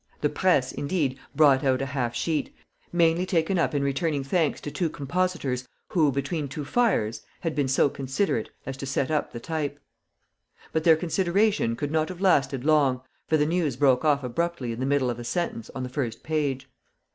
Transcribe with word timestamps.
The 0.21 0.29
"Presse," 0.29 0.71
indeed, 0.71 1.19
brought 1.35 1.63
out 1.63 1.79
a 1.79 1.85
half 1.85 2.15
sheet, 2.15 2.51
mainly 2.91 3.23
taken 3.23 3.59
up 3.59 3.75
in 3.75 3.83
returning 3.83 4.23
thanks 4.23 4.59
to 4.61 4.71
two 4.71 4.89
compositors 4.89 5.67
"who, 5.89 6.11
between 6.11 6.47
two 6.47 6.65
fires," 6.65 7.21
had 7.41 7.53
been 7.53 7.67
"so 7.67 7.87
considerate" 7.87 8.49
as 8.65 8.75
to 8.77 8.87
set 8.87 9.11
up 9.11 9.31
the 9.31 9.39
type. 9.39 9.79
But 10.73 10.85
their 10.85 10.95
consideration 10.95 11.75
could 11.75 11.91
not 11.91 12.09
have 12.09 12.19
lasted 12.19 12.65
long, 12.65 13.01
for 13.27 13.37
the 13.37 13.45
news 13.45 13.75
broke 13.75 14.03
off 14.03 14.23
abruptly 14.23 14.71
in 14.71 14.79
the 14.79 14.87
middle 14.87 15.11
of 15.11 15.19
a 15.19 15.23
sentence 15.23 15.69
on 15.75 15.83
the 15.83 15.87
first 15.87 16.23
page. 16.23 16.67